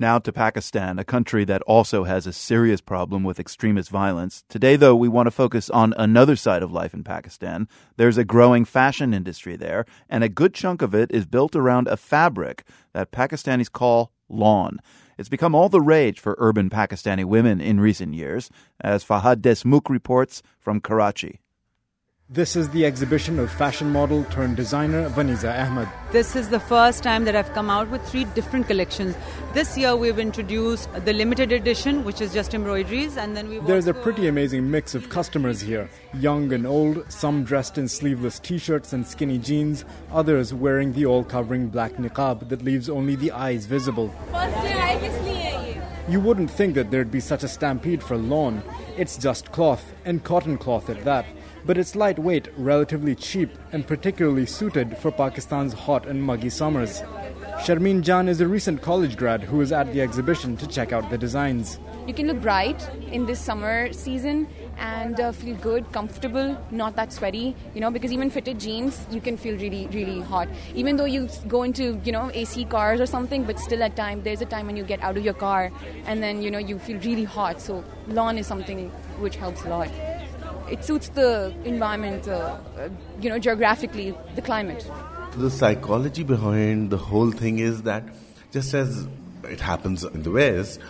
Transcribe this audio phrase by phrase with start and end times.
[0.00, 4.44] Now to Pakistan, a country that also has a serious problem with extremist violence.
[4.48, 7.68] Today, though, we want to focus on another side of life in Pakistan.
[7.98, 11.86] There's a growing fashion industry there, and a good chunk of it is built around
[11.86, 14.78] a fabric that Pakistanis call lawn.
[15.18, 18.48] It's become all the rage for urban Pakistani women in recent years,
[18.80, 21.40] as Fahad Desmukh reports from Karachi.
[22.32, 25.88] This is the exhibition of fashion model turned designer Vaniza Ahmed.
[26.12, 29.16] This is the first time that I've come out with three different collections.
[29.52, 33.88] This year we've introduced the limited edition, which is just embroideries, and then we There's
[33.88, 38.92] a pretty amazing mix of customers here, young and old, some dressed in sleeveless t-shirts
[38.92, 44.14] and skinny jeans, others wearing the all-covering black niqab that leaves only the eyes visible.
[46.08, 48.62] You wouldn't think that there'd be such a stampede for lawn.
[48.96, 51.26] It's just cloth, and cotton cloth at that
[51.64, 57.02] but it's lightweight, relatively cheap, and particularly suited for Pakistan's hot and muggy summers.
[57.60, 61.10] Sharmeen Jan is a recent college grad who was at the exhibition to check out
[61.10, 61.78] the designs.
[62.06, 67.12] You can look bright in this summer season and uh, feel good, comfortable, not that
[67.12, 70.48] sweaty, you know, because even fitted jeans, you can feel really, really hot.
[70.74, 74.22] Even though you go into, you know, AC cars or something, but still at time,
[74.22, 75.70] there's a time when you get out of your car
[76.06, 77.60] and then, you know, you feel really hot.
[77.60, 79.88] So lawn is something which helps a lot
[80.70, 82.88] it suits the environment, uh, uh,
[83.20, 84.88] you know, geographically, the climate.
[85.36, 88.04] The psychology behind the whole thing is that
[88.52, 89.06] just as
[89.44, 90.80] it happens in the West,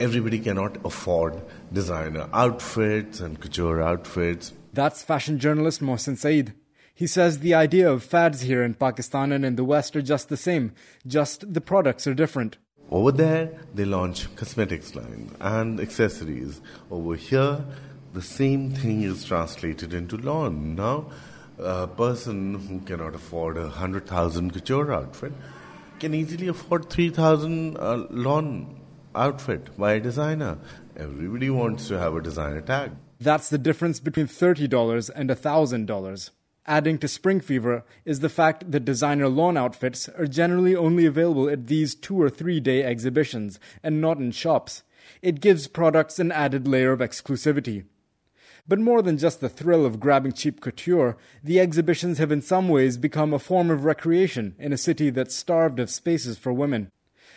[0.00, 1.40] everybody cannot afford
[1.72, 4.52] designer outfits and couture outfits.
[4.72, 6.54] That's fashion journalist Mohsin Saeed.
[6.94, 10.28] He says the idea of fads here in Pakistan and in the West are just
[10.28, 10.72] the same,
[11.06, 12.58] just the products are different.
[12.90, 16.60] Over there, they launch cosmetics line and accessories.
[16.90, 17.64] Over here,
[18.14, 20.76] the same thing is translated into lawn.
[20.76, 21.10] Now,
[21.58, 25.32] a person who cannot afford a hundred thousand couture outfit
[25.98, 28.80] can easily afford three thousand uh, lawn
[29.14, 30.58] outfit by a designer.
[30.96, 32.92] Everybody wants to have a designer tag.
[33.20, 36.30] That's the difference between $30 and $1,000.
[36.66, 41.48] Adding to spring fever is the fact that designer lawn outfits are generally only available
[41.48, 44.82] at these two or three day exhibitions and not in shops.
[45.20, 47.84] It gives products an added layer of exclusivity.
[48.66, 52.70] But more than just the thrill of grabbing cheap couture, the exhibitions have in some
[52.70, 56.90] ways become a form of recreation in a city that's starved of spaces for women.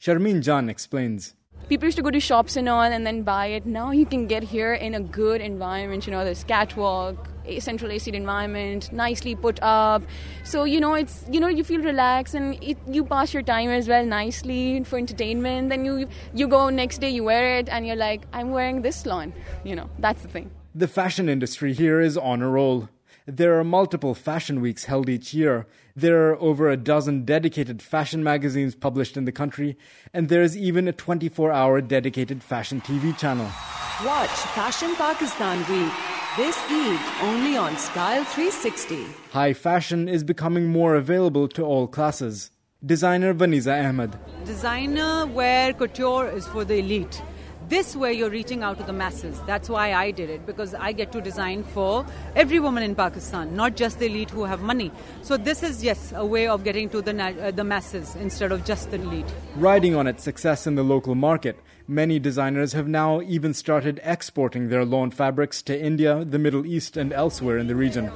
[0.00, 1.34] Sharmeen Jan explains.
[1.68, 3.66] People used to go to shops and all and then buy it.
[3.66, 6.06] Now you can get here in a good environment.
[6.06, 10.02] You know, there's catwalk, a central AC environment, nicely put up.
[10.42, 13.68] So you know, it's you know you feel relaxed and it, you pass your time
[13.68, 15.68] as well nicely for entertainment.
[15.68, 19.04] Then you you go next day, you wear it, and you're like, I'm wearing this
[19.04, 19.34] lawn.
[19.62, 20.50] You know, that's the thing.
[20.74, 22.88] The fashion industry here is on a roll.
[23.26, 25.66] There are multiple fashion weeks held each year.
[25.96, 29.76] There are over a dozen dedicated fashion magazines published in the country,
[30.14, 33.50] and there is even a 24 hour dedicated fashion TV channel.
[34.04, 35.92] Watch Fashion Pakistan Week
[36.36, 39.04] this Eid only on Style 360.
[39.32, 42.52] High fashion is becoming more available to all classes.
[42.86, 44.16] Designer Vaniza Ahmed.
[44.44, 47.20] Designer wear couture is for the elite
[47.70, 49.40] this way you're reaching out to the masses.
[49.46, 52.04] That's why I did it because I get to design for
[52.34, 54.90] every woman in Pakistan, not just the elite who have money.
[55.22, 58.64] So this is yes a way of getting to the uh, the masses instead of
[58.64, 59.32] just the elite.
[59.54, 64.68] Riding on its success in the local market, many designers have now even started exporting
[64.68, 68.10] their lawn fabrics to India, the Middle East, and elsewhere in the region.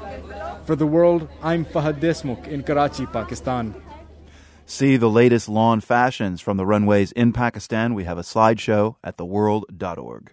[0.64, 3.74] For the world, I'm Fahad Desmukh in Karachi, Pakistan.
[4.66, 7.92] See the latest lawn fashions from the runways in Pakistan.
[7.92, 10.32] We have a slideshow at theworld.org.